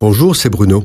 [0.00, 0.84] Bonjour, c'est Bruno.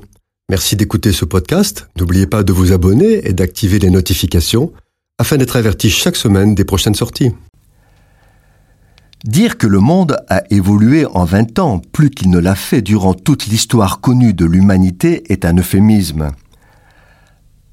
[0.49, 1.87] Merci d'écouter ce podcast.
[1.99, 4.73] N'oubliez pas de vous abonner et d'activer les notifications
[5.19, 7.31] afin d'être averti chaque semaine des prochaines sorties.
[9.23, 13.13] Dire que le monde a évolué en 20 ans plus qu'il ne l'a fait durant
[13.13, 16.31] toute l'histoire connue de l'humanité est un euphémisme.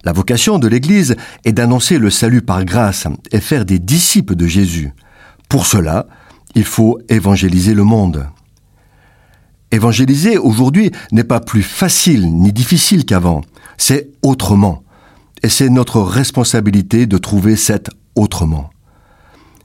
[0.04, 1.16] La vocation de l'Église
[1.46, 4.92] est d'annoncer le salut par grâce et faire des disciples de Jésus.
[5.48, 6.06] Pour cela,
[6.54, 8.26] il faut évangéliser le monde.
[9.72, 13.42] Évangéliser aujourd'hui n'est pas plus facile ni difficile qu'avant,
[13.78, 14.82] c'est autrement.
[15.42, 18.70] Et c'est notre responsabilité de trouver cet autrement.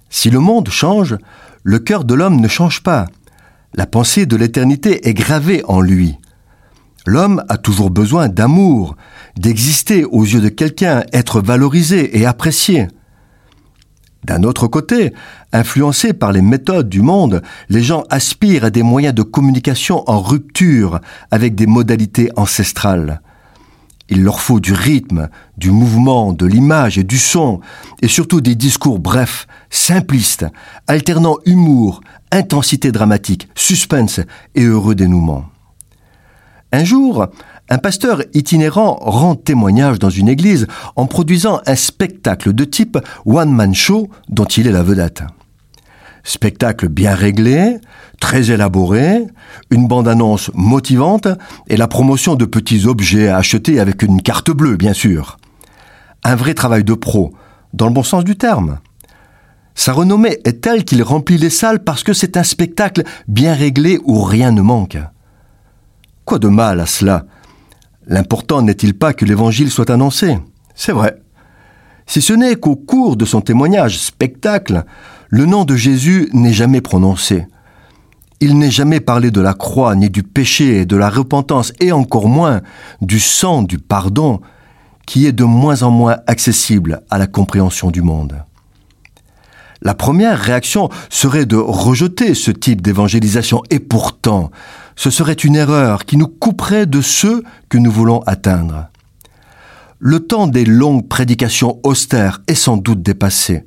[0.09, 1.17] Si le monde change,
[1.63, 3.07] le cœur de l'homme ne change pas.
[3.73, 6.17] La pensée de l'éternité est gravée en lui.
[7.05, 8.95] L'homme a toujours besoin d'amour,
[9.37, 12.87] d'exister aux yeux de quelqu'un, être valorisé et apprécié.
[14.25, 15.13] D'un autre côté,
[15.53, 20.19] influencés par les méthodes du monde, les gens aspirent à des moyens de communication en
[20.19, 23.21] rupture avec des modalités ancestrales.
[24.09, 27.59] Il leur faut du rythme, du mouvement, de l'image et du son,
[28.01, 30.47] et surtout des discours brefs, simplistes,
[30.87, 32.01] alternant humour,
[32.31, 34.21] intensité dramatique, suspense
[34.55, 35.45] et heureux dénouement.
[36.75, 37.27] Un jour,
[37.69, 43.73] un pasteur itinérant rend témoignage dans une église en produisant un spectacle de type one-man
[43.73, 45.23] show dont il est la vedette.
[46.25, 47.77] Spectacle bien réglé,
[48.19, 49.25] très élaboré,
[49.69, 51.29] une bande-annonce motivante
[51.69, 55.37] et la promotion de petits objets à acheter avec une carte bleue, bien sûr.
[56.25, 57.31] Un vrai travail de pro,
[57.73, 58.79] dans le bon sens du terme.
[59.75, 63.97] Sa renommée est telle qu'il remplit les salles parce que c'est un spectacle bien réglé
[64.03, 64.97] où rien ne manque.
[66.25, 67.25] Quoi de mal à cela?
[68.07, 70.37] L'important n'est-il pas que l'Évangile soit annoncé?
[70.73, 71.21] C'est vrai.
[72.07, 74.83] Si ce n'est qu'au cours de son témoignage spectacle,
[75.29, 77.47] le nom de Jésus n'est jamais prononcé.
[78.41, 82.27] Il n'est jamais parlé de la croix, ni du péché de la repentance, et encore
[82.27, 82.61] moins
[83.01, 84.41] du sang, du pardon,
[85.05, 88.43] qui est de moins en moins accessible à la compréhension du monde.
[89.85, 94.49] La première réaction serait de rejeter ce type d'évangélisation, et pourtant,
[94.95, 98.87] ce serait une erreur qui nous couperait de ceux que nous voulons atteindre.
[99.99, 103.63] Le temps des longues prédications austères est sans doute dépassé.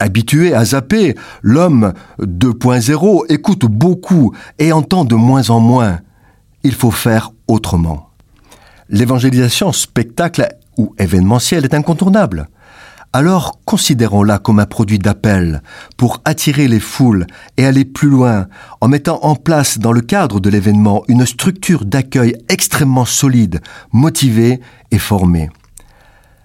[0.00, 6.00] Habitué à zapper, l'homme 2.0 écoute beaucoup et entend de moins en moins.
[6.64, 8.10] Il faut faire autrement.
[8.88, 12.48] L'évangélisation spectacle ou événementielle est incontournable.
[13.12, 15.62] Alors considérons-la comme un produit d'appel
[15.96, 17.26] pour attirer les foules
[17.56, 18.46] et aller plus loin
[18.80, 23.62] en mettant en place dans le cadre de l'événement une structure d'accueil extrêmement solide,
[23.92, 24.60] motivée
[24.92, 25.50] et formée.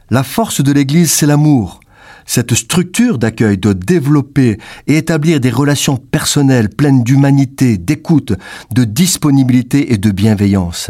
[0.09, 1.81] La force de l'Église, c'est l'amour.
[2.25, 8.33] Cette structure d'accueil doit développer et établir des relations personnelles pleines d'humanité, d'écoute,
[8.73, 10.89] de disponibilité et de bienveillance.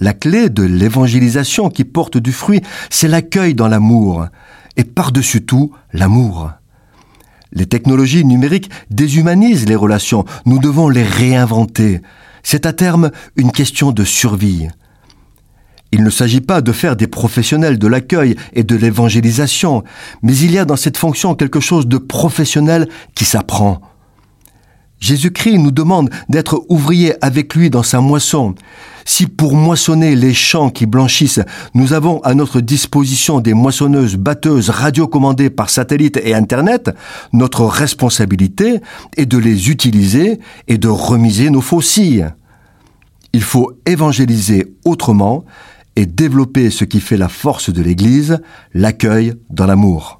[0.00, 4.28] La clé de l'évangélisation qui porte du fruit, c'est l'accueil dans l'amour,
[4.76, 6.50] et par-dessus tout l'amour.
[7.52, 12.00] Les technologies numériques déshumanisent les relations, nous devons les réinventer.
[12.42, 14.68] C'est à terme une question de survie.
[15.92, 19.82] Il ne s'agit pas de faire des professionnels de l'accueil et de l'évangélisation,
[20.22, 23.80] mais il y a dans cette fonction quelque chose de professionnel qui s'apprend.
[25.00, 28.54] Jésus-Christ nous demande d'être ouvriers avec lui dans sa moisson.
[29.06, 31.40] Si pour moissonner les champs qui blanchissent,
[31.74, 36.90] nous avons à notre disposition des moissonneuses batteuses radiocommandées par satellite et Internet,
[37.32, 38.80] notre responsabilité
[39.16, 40.38] est de les utiliser
[40.68, 42.28] et de remiser nos faucilles.
[43.32, 45.44] Il faut évangéliser autrement
[45.96, 48.38] et développer ce qui fait la force de l'Église,
[48.74, 50.19] l'accueil dans l'amour.